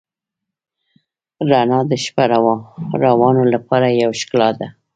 رڼا 1.49 1.79
د 1.89 1.93
شپهروانو 2.03 3.43
لپاره 3.53 3.87
یوه 4.01 4.15
ښکلا 4.21 4.49
ده. 4.59 4.67